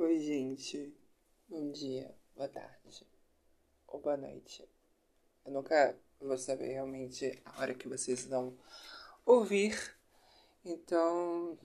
[0.00, 0.94] Oi, gente.
[1.48, 3.04] Bom dia, boa tarde
[3.88, 4.64] ou boa noite.
[5.44, 8.56] Eu nunca vou saber realmente a hora que vocês vão
[9.26, 9.76] ouvir.
[10.64, 11.58] Então,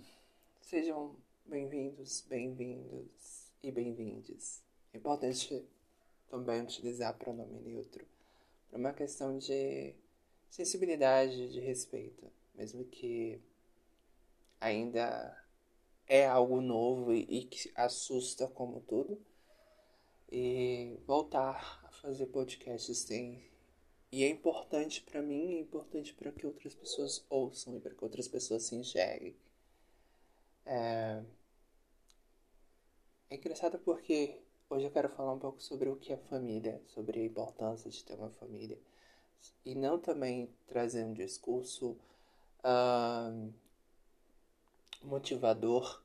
[0.64, 1.16] sejam
[1.46, 4.64] bem-vindos, bem-vindos e bem-vindes.
[4.92, 5.64] É importante
[6.28, 8.04] também utilizar pronome neutro
[8.68, 9.94] para uma questão de
[10.50, 13.40] sensibilidade, de respeito, mesmo que
[14.60, 15.43] ainda
[16.08, 19.20] é algo novo e, que assusta como tudo.
[20.32, 23.44] E voltar a fazer podcasts tem
[24.14, 28.04] e é importante para mim, é importante para que outras pessoas ouçam e para que
[28.04, 29.36] outras pessoas se enxerguem.
[30.68, 31.24] É...
[33.28, 34.40] é engraçado porque
[34.70, 38.06] hoje eu quero falar um pouco sobre o que é família, sobre a importância de
[38.06, 38.78] ter uma família.
[39.66, 41.98] E não também trazer um discurso
[42.60, 43.52] uh,
[45.04, 46.02] motivador.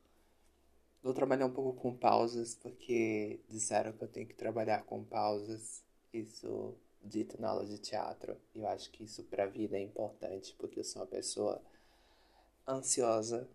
[1.01, 5.83] Vou trabalhar um pouco com pausas, porque disseram que eu tenho que trabalhar com pausas.
[6.13, 8.35] Isso dito na aula de teatro.
[8.53, 11.61] Eu acho que isso para a vida é importante, porque eu sou uma pessoa
[12.67, 13.47] ansiosa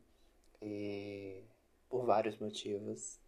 [0.62, 1.42] e
[1.88, 3.18] por vários motivos.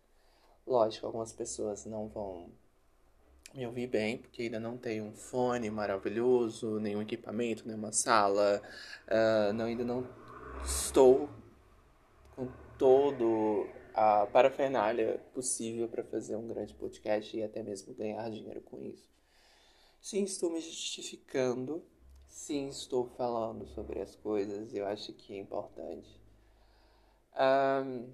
[0.67, 2.51] Lógico, algumas pessoas não vão
[3.55, 8.61] me ouvir bem, porque ainda não tem um fone maravilhoso, nenhum equipamento, nenhuma sala,
[9.07, 10.07] uh, não, ainda não
[10.65, 11.31] estou
[12.79, 18.83] todo a parafernália possível para fazer um grande podcast e até mesmo ganhar dinheiro com
[18.83, 19.09] isso.
[20.01, 21.83] Sim, estou me justificando.
[22.29, 24.75] Sim, estou falando sobre as coisas.
[24.75, 26.21] Eu acho que é importante.
[27.35, 28.13] Um,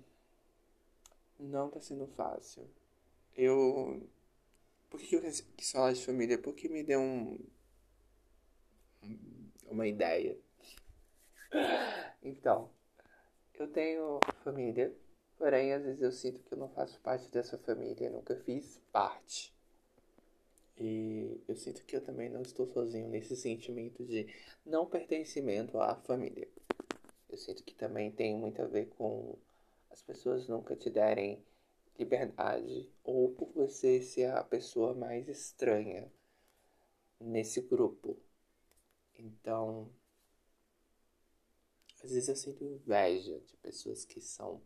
[1.39, 2.69] não está sendo fácil.
[3.37, 4.09] Eu.
[4.89, 6.39] Por que eu quis falar de família?
[6.39, 7.39] Porque me deu um.
[9.67, 10.39] Uma ideia.
[12.23, 12.71] Então,
[13.55, 14.95] eu tenho família,
[15.37, 19.55] porém às vezes eu sinto que eu não faço parte dessa família, nunca fiz parte.
[20.77, 24.27] E eu sinto que eu também não estou sozinho nesse sentimento de
[24.65, 26.49] não pertencimento à família.
[27.29, 29.39] Eu sinto que também tem muito a ver com
[29.91, 31.45] as pessoas nunca te derem
[31.99, 36.11] liberdade ou por você ser a pessoa mais estranha
[37.21, 38.19] nesse grupo.
[39.19, 39.89] Então,
[42.03, 44.61] às vezes eu sinto inveja de pessoas que são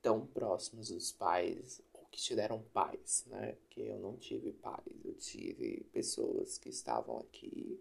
[0.00, 3.56] tão próximas dos pais que te deram paz, né?
[3.70, 7.78] Que eu não tive paz, eu tive pessoas que estavam aqui.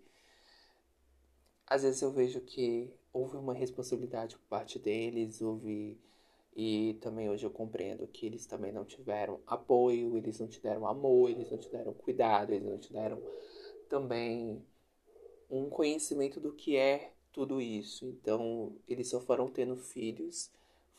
[1.65, 5.97] Às vezes eu vejo que houve uma responsabilidade por parte deles, houve
[6.55, 11.29] e também hoje eu compreendo que eles também não tiveram apoio, eles não tiveram amor,
[11.29, 13.21] eles não tiveram cuidado, eles não tiveram
[13.89, 14.65] também
[15.49, 18.03] um conhecimento do que é tudo isso.
[18.07, 20.49] Então, eles só foram tendo filhos,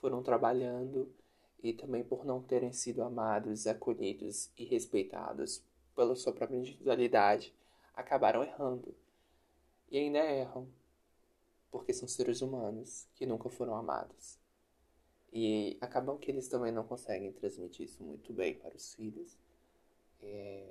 [0.01, 1.13] foram trabalhando
[1.61, 5.61] e também por não terem sido amados, acolhidos e respeitados
[5.97, 7.53] pela sua própria individualidade,
[7.93, 8.95] acabaram errando.
[9.91, 10.69] E ainda erram,
[11.73, 14.39] porque são seres humanos que nunca foram amados.
[15.33, 19.37] E acabam que eles também não conseguem transmitir isso muito bem para os filhos.
[20.23, 20.69] É...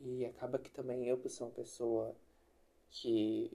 [0.00, 2.16] E acaba que também eu, por ser uma pessoa
[2.90, 3.52] que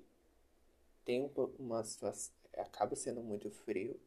[1.07, 2.33] tem uma situação.
[2.53, 3.97] acaba sendo muito frio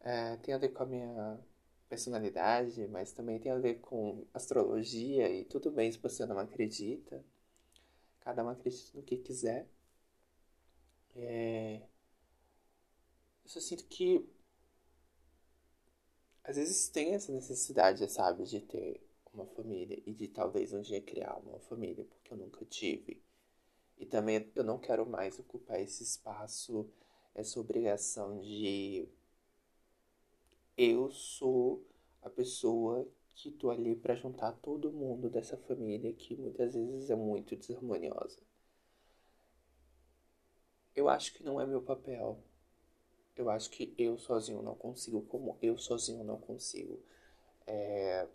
[0.00, 1.40] é, tem a ver com a minha
[1.88, 7.24] personalidade, mas também tem a ver com astrologia e tudo bem se você não acredita.
[8.20, 9.68] Cada um acredita no que quiser.
[11.14, 11.82] É...
[13.44, 14.26] Eu só sinto que
[16.44, 19.00] às vezes tem essa necessidade, sabe, de ter
[19.32, 23.22] uma família e de talvez um dia criar uma família, porque eu nunca tive.
[24.02, 26.90] E também eu não quero mais ocupar esse espaço,
[27.36, 29.08] essa obrigação de
[30.76, 31.86] eu sou
[32.20, 37.14] a pessoa que tô ali para juntar todo mundo dessa família que muitas vezes é
[37.14, 38.40] muito desarmoniosa.
[40.96, 42.42] Eu acho que não é meu papel.
[43.36, 46.98] Eu acho que eu sozinho não consigo, como eu sozinho não consigo.
[47.68, 48.26] É...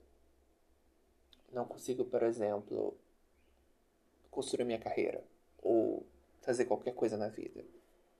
[1.51, 2.97] Não consigo, por exemplo,
[4.31, 5.21] construir minha carreira
[5.61, 6.05] ou
[6.41, 7.63] fazer qualquer coisa na vida.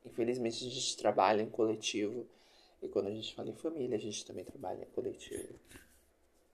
[0.05, 2.25] Infelizmente, a gente trabalha em coletivo
[2.81, 5.55] e quando a gente fala em família, a gente também trabalha em coletivo.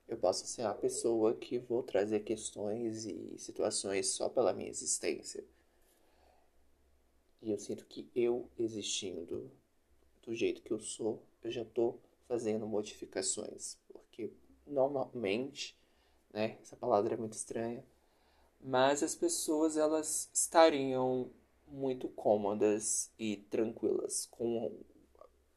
[0.08, 5.44] Eu posso ser a pessoa que vou trazer questões e situações só pela minha existência.
[7.42, 9.50] E eu sinto que eu existindo
[10.22, 13.78] do jeito que eu sou, eu já estou fazendo modificações.
[13.88, 14.30] Porque
[14.66, 15.76] normalmente,
[16.32, 17.84] né, essa palavra é muito estranha,
[18.64, 21.30] mas as pessoas elas estariam
[21.68, 24.72] muito cômodas e tranquilas com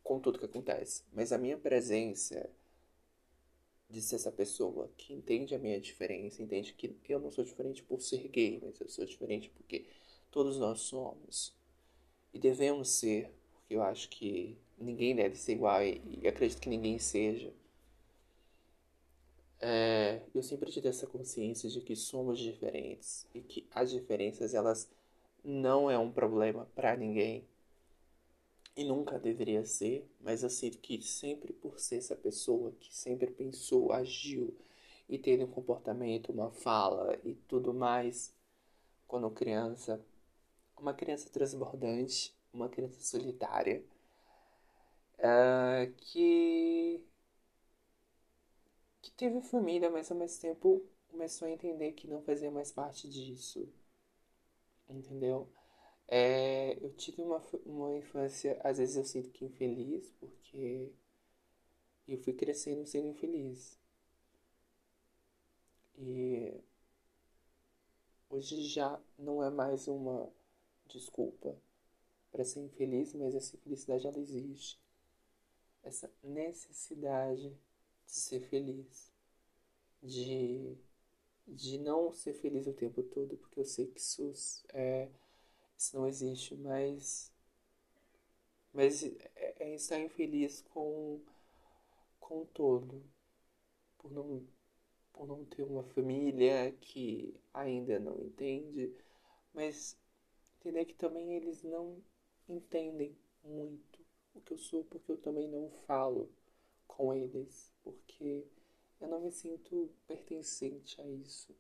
[0.04, 1.04] com tudo que acontece.
[1.12, 2.50] Mas a minha presença
[3.89, 7.83] de ser essa pessoa que entende a minha diferença, entende que eu não sou diferente
[7.83, 9.86] por ser gay, mas eu sou diferente porque
[10.31, 11.54] todos nós somos
[12.33, 16.69] e devemos ser, porque eu acho que ninguém deve ser igual e, e acredito que
[16.69, 17.54] ninguém seja.
[19.69, 24.90] É, eu sempre tive essa consciência de que somos diferentes e que as diferenças elas
[25.44, 27.46] não é um problema para ninguém
[28.78, 33.30] e nunca deveria ser, mas eu sinto que sempre por ser essa pessoa que sempre
[33.30, 34.56] pensou, agiu
[35.10, 38.34] e teve um comportamento, uma fala e tudo mais,
[39.06, 40.02] quando criança,
[40.78, 43.84] uma criança transbordante, uma criança solitária,
[45.19, 47.04] uh, que
[49.18, 53.68] teve família, mas ao mesmo tempo começou a entender que não fazia mais parte disso,
[54.90, 55.50] entendeu?
[56.08, 60.92] É, eu tive uma, uma infância, às vezes eu sinto que infeliz, porque
[62.08, 63.78] eu fui crescendo sendo infeliz.
[65.98, 66.54] E
[68.30, 70.31] hoje já não é mais uma
[70.86, 71.58] desculpa
[72.31, 74.80] para ser infeliz, mas essa infelicidade ela existe.
[75.84, 77.50] Essa necessidade
[78.06, 79.06] de ser feliz,
[80.02, 80.78] de,
[81.48, 85.10] de não ser feliz o tempo todo, porque eu sei que isso é
[85.78, 87.32] isso não existe, mas
[88.74, 91.22] mas é, é estar infeliz com
[92.20, 93.04] com todo,
[93.98, 94.48] por não
[95.14, 98.94] por não ter uma família que ainda não entende,
[99.54, 99.98] mas
[100.60, 102.04] entender que também eles não
[102.48, 104.06] entendem muito
[104.36, 106.30] o que eu sou, porque eu também não falo
[106.88, 108.46] com eles, porque
[109.00, 111.56] eu não me sinto pertencente a isso.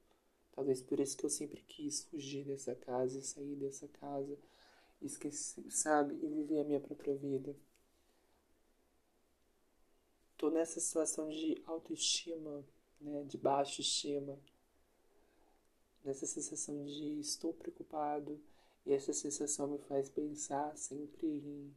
[0.51, 4.37] Talvez por isso que eu sempre quis fugir dessa casa, sair dessa casa,
[5.01, 7.55] esquecer, sabe, e viver a minha própria vida.
[10.37, 12.65] Tô nessa situação de autoestima,
[12.99, 14.39] né, de baixa estima,
[16.03, 18.39] nessa sensação de estou preocupado,
[18.85, 21.75] e essa sensação me faz pensar sempre em,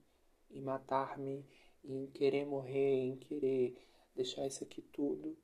[0.50, 1.44] em matar-me,
[1.84, 3.76] em querer morrer, em querer
[4.14, 5.36] deixar isso aqui tudo.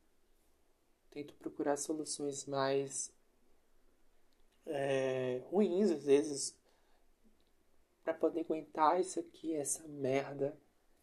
[1.17, 3.11] Tento procurar soluções mais
[4.67, 6.55] é, ruins às vezes
[8.05, 10.55] para poder aguentar isso aqui, essa merda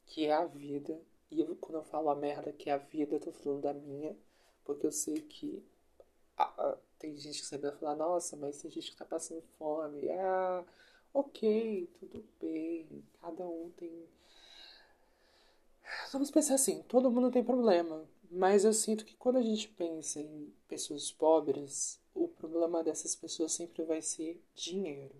[0.05, 1.01] que é a vida.
[1.31, 3.73] E eu, quando eu falo a merda que é a vida, eu tô falando da
[3.73, 4.15] minha,
[4.63, 5.65] porque eu sei que
[6.99, 10.11] tem gente que sempre vai falar, nossa, mas tem gente que tá passando fome.
[10.11, 10.63] Ah,
[11.11, 14.07] ok, tudo bem, cada um tem.
[16.11, 18.07] Vamos pensar assim, todo mundo tem problema.
[18.35, 23.51] Mas eu sinto que quando a gente pensa em pessoas pobres, o problema dessas pessoas
[23.51, 25.15] sempre vai ser dinheiro.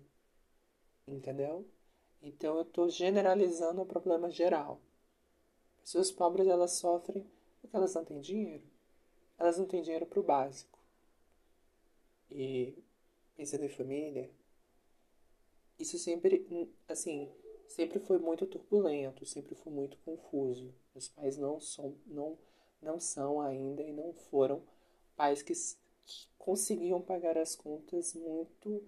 [1.06, 1.64] Entendeu?
[2.20, 4.80] Então eu estou generalizando o problema geral.
[5.80, 7.24] Pessoas pobres elas sofrem
[7.60, 8.64] porque elas não têm dinheiro.
[9.38, 10.80] Elas não têm dinheiro para o básico.
[12.28, 12.76] E
[13.36, 14.28] pensando em família,
[15.78, 17.30] isso sempre, assim,
[17.68, 20.74] sempre foi muito turbulento, sempre foi muito confuso.
[20.92, 22.36] Meus pais não são, não,
[22.84, 24.62] não são ainda e não foram
[25.16, 25.54] pais que
[26.06, 28.82] que conseguiam pagar as contas muito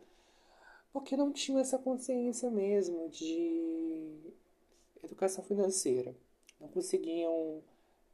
[0.96, 4.32] porque não tinham essa consciência mesmo de
[5.02, 6.16] educação financeira.
[6.58, 7.62] Não conseguiam,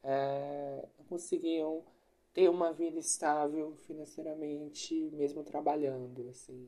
[0.03, 1.81] é, não conseguiam
[2.33, 6.27] ter uma vida estável financeiramente, mesmo trabalhando.
[6.27, 6.67] Assim,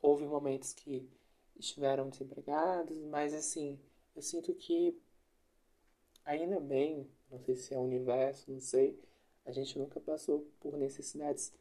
[0.00, 1.04] houve momentos que
[1.56, 3.76] estiveram desempregados, mas assim,
[4.14, 4.96] eu sinto que
[6.24, 8.98] ainda bem, não sei se é o universo, não sei,
[9.44, 11.52] a gente nunca passou por necessidades,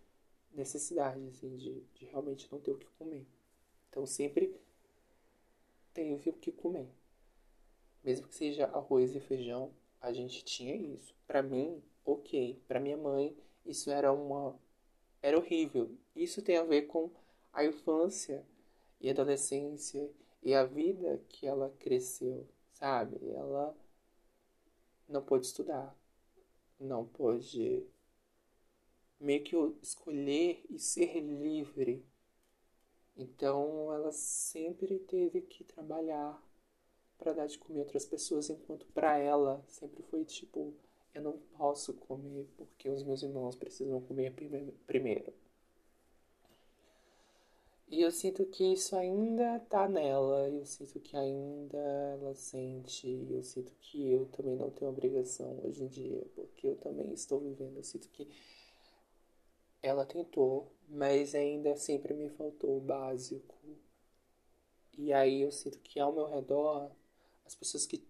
[0.53, 3.25] necessidades assim, de, de realmente não ter o que comer.
[3.89, 4.55] Então sempre
[5.93, 6.87] teve o que comer.
[8.03, 11.15] Mesmo que seja arroz e feijão, a gente tinha isso.
[11.25, 12.61] Para mim, ok.
[12.67, 14.59] Para minha mãe, isso era uma
[15.21, 15.89] era horrível.
[16.15, 17.09] Isso tem a ver com
[17.53, 18.45] a infância
[18.99, 20.09] e adolescência
[20.41, 23.17] e a vida que ela cresceu, sabe?
[23.29, 23.75] Ela
[25.13, 25.95] não pôde estudar,
[26.79, 27.85] não pôde
[29.19, 32.03] meio que escolher e ser livre.
[33.15, 36.41] Então ela sempre teve que trabalhar
[37.17, 40.73] para dar de comer outras pessoas, enquanto para ela sempre foi tipo,
[41.13, 44.33] eu não posso comer porque os meus irmãos precisam comer
[44.87, 45.31] primeiro.
[47.87, 53.43] E eu sinto que isso ainda tá nela, eu sinto que ainda ela sente, eu
[53.43, 57.77] sinto que eu também não tenho obrigação hoje em dia, porque eu também estou vivendo,
[57.77, 58.27] eu sinto que
[59.81, 63.55] ela tentou, mas ainda sempre me faltou o básico.
[64.97, 66.89] E aí eu sinto que ao meu redor,
[67.45, 68.03] as pessoas que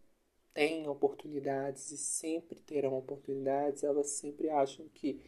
[0.53, 5.19] têm oportunidades e sempre terão oportunidades, elas sempre acham que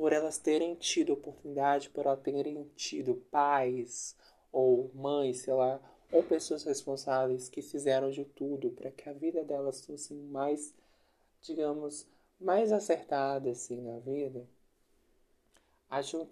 [0.00, 4.16] por elas terem tido oportunidade, por elas terem tido pais
[4.50, 5.78] ou mães, sei lá,
[6.10, 10.74] ou pessoas responsáveis que fizeram de tudo para que a vida delas fosse mais,
[11.42, 12.06] digamos,
[12.40, 14.48] mais acertada assim na vida,
[15.90, 16.26] acho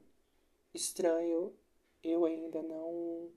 [0.72, 1.52] estranho
[2.02, 3.28] eu ainda não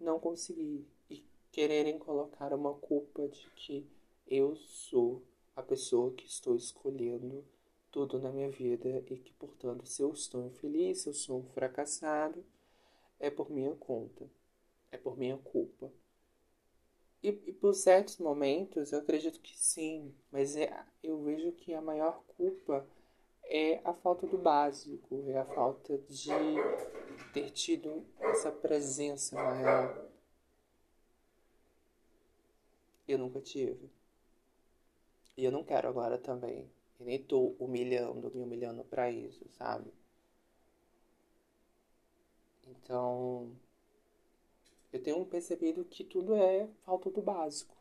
[0.00, 3.86] não consegui e quererem colocar uma culpa de que
[4.26, 5.22] eu sou
[5.54, 7.44] a pessoa que estou escolhendo
[7.92, 11.44] tudo na minha vida e que, portanto, se eu estou infeliz, se eu sou um
[11.50, 12.44] fracassado,
[13.20, 14.28] é por minha conta,
[14.90, 15.92] é por minha culpa.
[17.22, 21.80] E, e por certos momentos eu acredito que sim, mas é, eu vejo que a
[21.80, 22.84] maior culpa
[23.44, 26.30] é a falta do básico, é a falta de
[27.32, 30.08] ter tido essa presença maior.
[33.06, 33.90] Eu nunca tive.
[35.36, 36.70] E eu não quero agora também.
[37.02, 39.92] E nem tô humilhando, me humilhando para isso, sabe?
[42.64, 43.50] Então,
[44.92, 47.76] eu tenho percebido que tudo é falta do básico.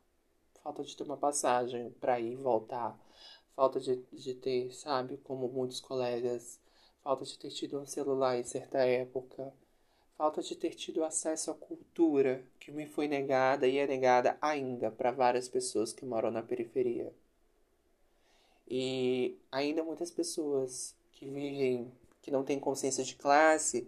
[0.63, 2.99] Falta de ter uma passagem para ir e voltar.
[3.55, 6.59] Falta de, de ter, sabe, como muitos colegas,
[7.03, 9.53] falta de ter tido um celular em certa época.
[10.17, 14.89] Falta de ter tido acesso à cultura que me foi negada e é negada ainda
[14.89, 17.13] para várias pessoas que moram na periferia.
[18.73, 23.85] E ainda muitas pessoas que vivem, que não têm consciência de classe,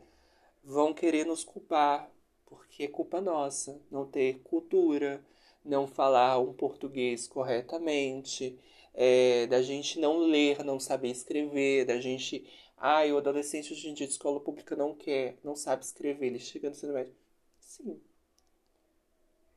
[0.62, 2.12] vão querer nos culpar,
[2.46, 5.24] porque é culpa nossa não ter cultura,
[5.64, 8.60] não falar um português corretamente,
[8.94, 12.46] é, da gente não ler, não saber escrever, da gente.
[12.76, 16.40] Ah, o adolescente hoje em dia de escola pública não quer, não sabe escrever, ele
[16.40, 17.16] chega no ensino médio.
[17.58, 18.02] Sim.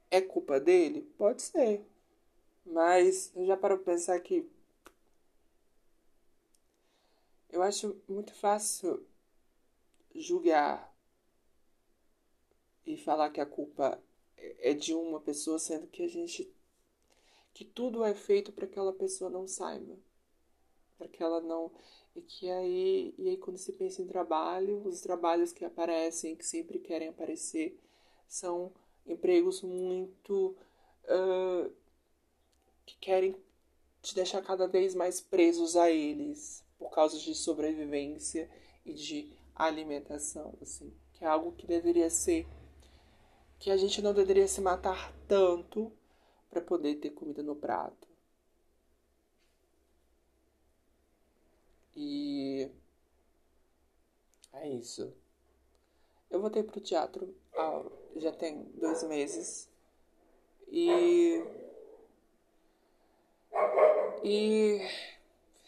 [0.09, 1.03] É culpa dele?
[1.19, 1.85] Pode ser.
[2.65, 4.49] Mas já para pensar que
[7.57, 9.03] eu acho muito fácil
[10.15, 10.95] julgar
[12.85, 13.99] e falar que a culpa
[14.37, 16.53] é de uma pessoa, sendo que a gente
[17.55, 19.97] que tudo é feito para que aquela pessoa não saiba,
[20.99, 21.73] para que ela não
[22.15, 26.45] e que aí e aí quando se pensa em trabalho, os trabalhos que aparecem, que
[26.45, 27.81] sempre querem aparecer,
[28.29, 28.71] são
[29.07, 30.55] empregos muito
[31.05, 31.73] uh,
[32.85, 33.35] que querem
[34.03, 38.51] te deixar cada vez mais presos a eles, por causa de sobrevivência
[38.85, 42.47] e de alimentação, assim, que é algo que deveria ser
[43.59, 45.91] que a gente não deveria se matar tanto
[46.51, 48.07] para poder ter comida no prato.
[51.95, 52.71] E
[54.53, 55.13] é isso.
[56.31, 57.83] Eu voltei pro teatro ah,
[58.17, 59.69] já tem dois meses
[60.69, 61.43] e
[64.23, 64.81] e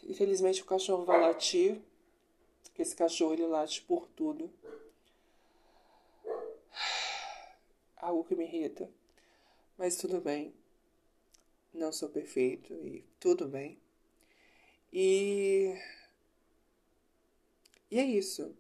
[0.09, 1.83] Infelizmente o cachorro vai latir,
[2.65, 4.51] porque esse cachorro ele late por tudo.
[7.95, 8.91] Algo que me irrita.
[9.77, 10.55] Mas tudo bem.
[11.75, 13.79] Não sou perfeito e tudo bem.
[14.91, 15.75] E.
[17.91, 18.57] E é isso.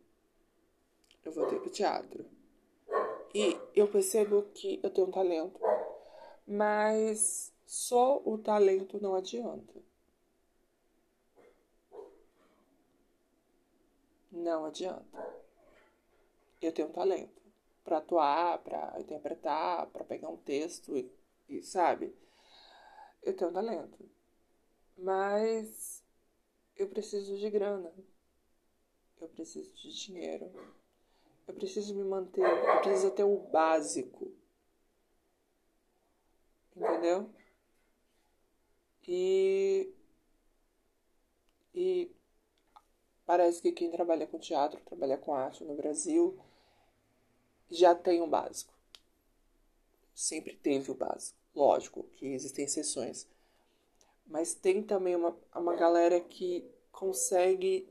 [1.24, 2.26] Eu voltei pro teatro.
[3.34, 5.58] E eu percebo que eu tenho um talento.
[6.46, 9.87] Mas só o talento não adianta.
[14.38, 15.18] Não adianta.
[16.60, 17.42] Eu tenho um talento
[17.82, 21.10] para atuar, para interpretar, para pegar um texto e,
[21.48, 22.14] e, sabe?
[23.22, 23.98] Eu tenho um talento.
[24.96, 26.04] Mas
[26.76, 27.92] eu preciso de grana.
[29.20, 30.52] Eu preciso de dinheiro.
[31.46, 32.42] Eu preciso me manter.
[32.42, 34.32] Eu preciso ter o básico.
[36.76, 37.28] Entendeu?
[39.06, 39.92] E.
[41.74, 42.17] E
[43.28, 46.40] Parece que quem trabalha com teatro, trabalha com arte no Brasil,
[47.70, 48.72] já tem o básico.
[50.14, 51.38] Sempre teve o básico.
[51.54, 53.28] Lógico que existem exceções.
[54.26, 57.86] Mas tem também uma, uma galera que consegue,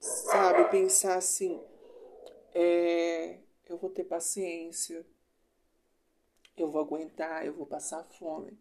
[0.00, 1.62] sabe, pensar assim:
[2.54, 5.04] é, eu vou ter paciência,
[6.56, 8.58] eu vou aguentar, eu vou passar fome.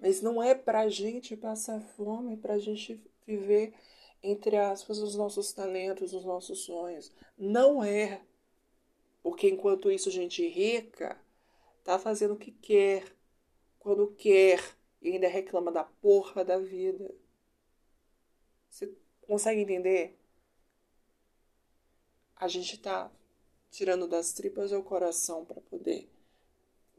[0.00, 3.72] Mas não é pra gente passar fome, é pra gente viver
[4.30, 7.12] entre aspas, os nossos talentos, os nossos sonhos.
[7.38, 8.22] Não é.
[9.22, 11.20] Porque enquanto isso, gente rica
[11.84, 13.04] tá fazendo o que quer,
[13.78, 14.60] quando quer,
[15.00, 17.14] e ainda reclama da porra da vida.
[18.68, 18.92] Você
[19.22, 20.18] consegue entender?
[22.34, 23.10] A gente tá
[23.70, 26.08] tirando das tripas ao coração para poder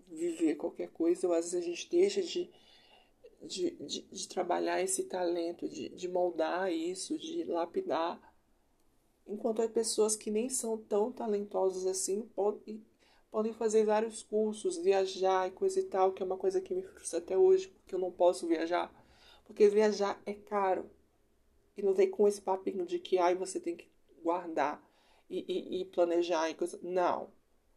[0.08, 2.50] viver qualquer coisa, ou às vezes a gente deixa de,
[3.42, 8.20] de, de, de trabalhar esse talento, de, de moldar isso, de lapidar.
[9.26, 12.84] Enquanto há pessoas que nem são tão talentosas assim podem,
[13.30, 16.82] podem fazer vários cursos, viajar e coisa e tal, que é uma coisa que me
[16.82, 18.92] frustra até hoje, porque eu não posso viajar.
[19.46, 20.90] Porque viajar é caro.
[21.76, 23.88] E não vem com esse papinho de que ai, você tem que
[24.24, 24.84] guardar
[25.30, 26.80] e, e, e planejar e coisa.
[26.82, 27.30] Não.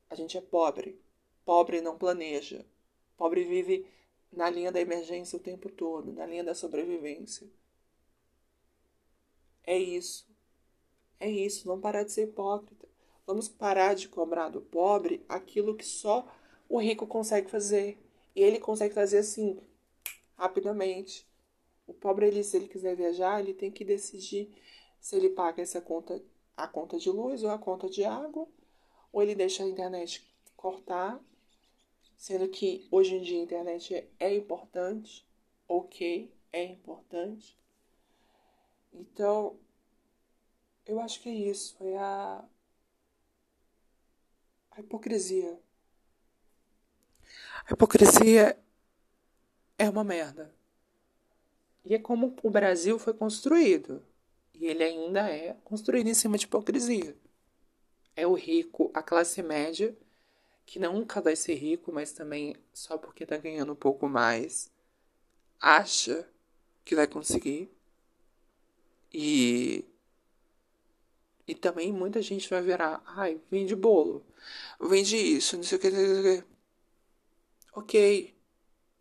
[0.08, 0.98] A gente é pobre.
[1.44, 2.64] Pobre não planeja.
[3.16, 3.86] Pobre vive
[4.32, 7.48] na linha da emergência o tempo todo, na linha da sobrevivência.
[9.64, 10.28] É isso.
[11.18, 11.66] É isso.
[11.66, 12.88] Vamos parar de ser hipócrita.
[13.26, 16.26] Vamos parar de cobrar do pobre aquilo que só
[16.68, 17.98] o rico consegue fazer.
[18.34, 19.60] E ele consegue fazer assim,
[20.36, 21.28] rapidamente.
[21.86, 24.50] O pobre, ele, se ele quiser viajar, ele tem que decidir
[25.00, 26.22] se ele paga essa conta,
[26.56, 28.46] a conta de luz ou a conta de água,
[29.12, 30.24] ou ele deixa a internet
[30.56, 31.20] cortar
[32.20, 35.26] Sendo que hoje em dia a internet é importante,
[35.66, 37.56] ok, é importante.
[38.92, 39.58] Então,
[40.84, 42.44] eu acho que é isso, é a,
[44.72, 45.58] a hipocrisia.
[47.64, 48.62] A hipocrisia
[49.78, 50.54] é uma merda.
[51.86, 54.04] E é como o Brasil foi construído.
[54.52, 57.16] E ele ainda é construído em cima de hipocrisia.
[58.14, 59.96] É o rico, a classe média
[60.70, 64.70] que nunca vai ser rico, mas também só porque tá ganhando um pouco mais,
[65.60, 66.24] acha
[66.84, 67.68] que vai conseguir.
[69.12, 69.84] E
[71.44, 74.24] e também muita gente vai virar, ai, vende bolo,
[74.80, 76.46] vende isso, não sei o que, não sei o que.
[77.74, 78.34] Ok,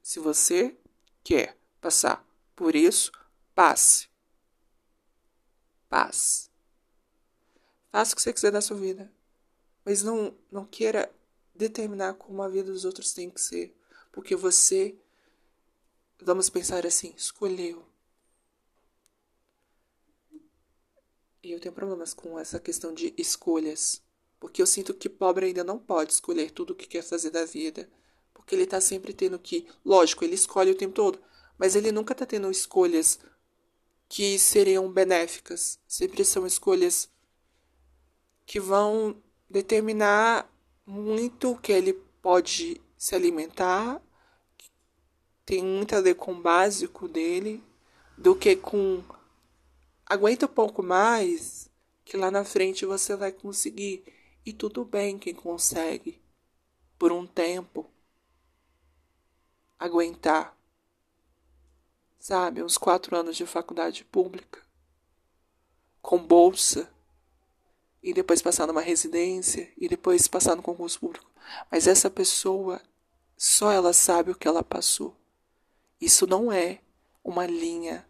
[0.02, 0.76] se você
[1.24, 3.12] quer passar por isso,
[3.54, 4.10] passe.
[5.88, 6.50] Passe.
[7.92, 9.12] Faça o que você quiser da sua vida.
[9.86, 11.12] Mas não, não queira
[11.60, 13.76] determinar como a vida dos outros tem que ser.
[14.14, 14.96] Porque você,
[16.22, 17.86] vamos pensar assim, escolheu.
[21.44, 24.02] E eu tenho problemas com essa questão de escolhas.
[24.40, 27.44] Porque eu sinto que pobre ainda não pode escolher tudo o que quer fazer da
[27.44, 27.90] vida.
[28.34, 29.68] Porque ele está sempre tendo que.
[29.84, 31.22] Lógico, ele escolhe o tempo todo.
[31.58, 33.20] Mas ele nunca está tendo escolhas
[34.08, 35.78] que seriam benéficas.
[35.86, 37.10] Sempre são escolhas
[38.46, 40.50] que vão determinar
[40.90, 44.02] muito que ele pode se alimentar,
[45.46, 47.64] tem muito a ver com o básico dele,
[48.18, 49.04] do que com
[50.04, 51.70] aguenta um pouco mais,
[52.04, 54.04] que lá na frente você vai conseguir.
[54.44, 56.20] E tudo bem quem consegue,
[56.98, 57.88] por um tempo,
[59.78, 60.58] aguentar,
[62.20, 64.60] sabe, uns quatro anos de faculdade pública,
[66.02, 66.92] com bolsa
[68.02, 71.30] e depois passar numa residência e depois passar no concurso público.
[71.72, 72.82] Mas essa pessoa,
[73.38, 75.16] só ela sabe o que ela passou.
[76.00, 76.80] Isso não é
[77.24, 78.08] uma linha,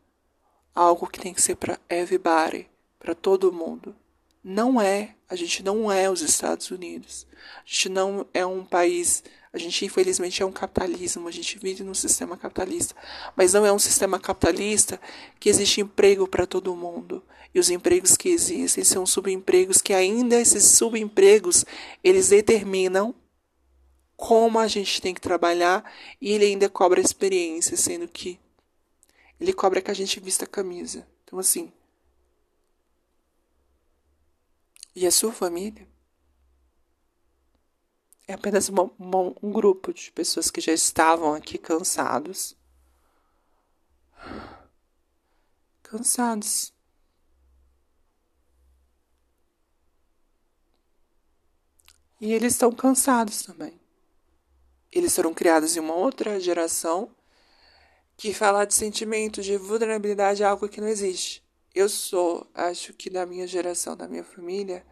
[0.75, 3.95] algo que tem que ser para everybody, para todo mundo.
[4.43, 7.27] Não é, a gente não é os Estados Unidos.
[7.57, 11.83] A gente não é um país a gente, infelizmente, é um capitalismo, a gente vive
[11.83, 12.95] num sistema capitalista.
[13.35, 15.01] Mas não é um sistema capitalista
[15.39, 17.23] que existe emprego para todo mundo.
[17.53, 21.65] E os empregos que existem são subempregos que ainda esses subempregos,
[22.03, 23.15] eles determinam
[24.15, 25.83] como a gente tem que trabalhar
[26.21, 28.39] e ele ainda cobra experiência, sendo que
[29.39, 31.07] ele cobra que a gente vista a camisa.
[31.23, 31.71] Então, assim.
[34.95, 35.87] E a sua família?
[38.29, 42.55] É apenas uma, uma, um grupo de pessoas que já estavam aqui cansados.
[45.81, 46.71] Cansados.
[52.21, 53.81] E eles estão cansados também.
[54.91, 57.09] Eles foram criados em uma outra geração
[58.15, 61.43] que falar de sentimento de vulnerabilidade é algo que não existe.
[61.73, 64.85] Eu sou, acho que da minha geração, da minha família,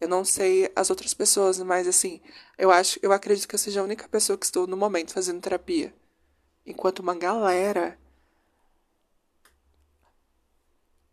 [0.00, 2.20] eu não sei as outras pessoas, mas assim,
[2.58, 5.40] eu acho, eu acredito que eu seja a única pessoa que estou no momento fazendo
[5.40, 5.94] terapia.
[6.66, 7.98] Enquanto uma galera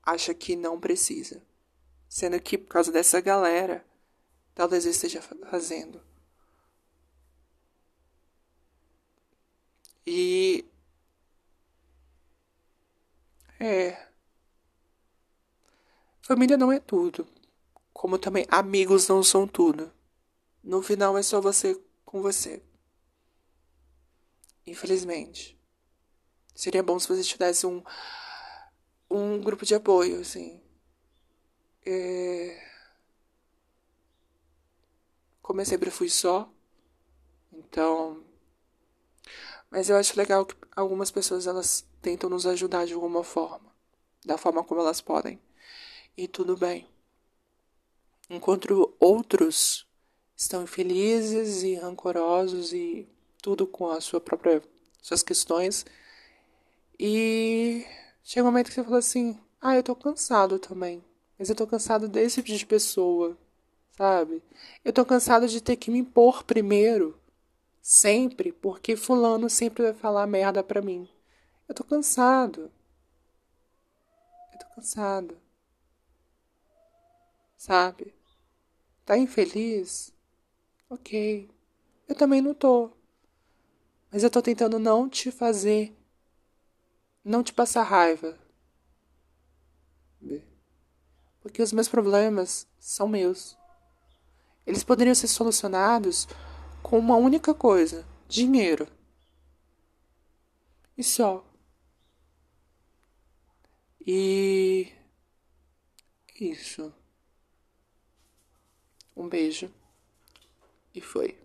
[0.03, 1.41] acha que não precisa.
[2.09, 3.85] Sendo que por causa dessa galera,
[4.55, 6.01] talvez eu esteja fazendo.
[10.05, 10.65] E
[13.59, 14.07] é
[16.21, 17.27] família não é tudo
[18.03, 19.89] como também amigos não são tudo.
[20.61, 22.61] No final é só você com você.
[24.67, 25.57] Infelizmente.
[26.53, 27.81] Seria bom se você tivesse um,
[29.09, 30.61] um grupo de apoio, assim.
[31.85, 32.61] É...
[35.41, 36.51] Como eu sempre fui só,
[37.53, 38.21] então
[39.71, 43.73] Mas eu acho legal que algumas pessoas elas tentam nos ajudar de alguma forma,
[44.25, 45.39] da forma como elas podem.
[46.17, 46.92] E tudo bem.
[48.29, 49.87] Enquanto outros
[50.35, 53.07] estão infelizes e rancorosos e
[53.41, 54.61] tudo com a sua própria
[55.01, 55.85] suas questões.
[56.99, 57.85] E
[58.23, 61.03] chega um momento que você fala assim: "Ah, eu tô cansado também.
[61.37, 63.37] Mas eu tô cansado desse tipo de pessoa,
[63.97, 64.41] sabe?
[64.85, 67.19] Eu tô cansado de ter que me impor primeiro
[67.83, 71.07] Sempre, porque fulano sempre vai falar merda pra mim.
[71.67, 72.71] Eu tô cansado.
[74.53, 75.37] Eu tô cansado.
[77.63, 78.13] Sabe?
[79.05, 80.13] Tá infeliz?
[80.89, 81.49] Ok.
[82.09, 82.91] Eu também não tô.
[84.11, 85.95] Mas eu tô tentando não te fazer.
[87.23, 88.37] Não te passar raiva.
[91.39, 93.57] Porque os meus problemas são meus.
[94.67, 96.27] Eles poderiam ser solucionados
[96.81, 98.89] com uma única coisa: dinheiro.
[100.97, 101.45] E só.
[104.05, 104.91] E.
[106.37, 106.93] Isso.
[109.15, 109.71] Um beijo.
[110.93, 111.42] E foi.